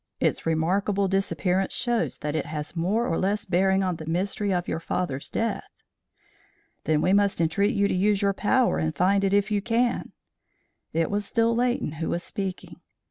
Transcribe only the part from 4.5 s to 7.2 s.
of your father's death." "Then we